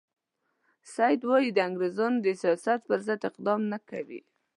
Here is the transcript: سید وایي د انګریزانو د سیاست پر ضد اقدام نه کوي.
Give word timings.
سید 0.93 1.21
وایي 1.29 1.49
د 1.53 1.57
انګریزانو 1.67 2.21
د 2.25 2.27
سیاست 2.41 2.79
پر 2.87 2.99
ضد 3.07 3.21
اقدام 3.29 3.61
نه 3.71 3.79
کوي. 3.89 4.21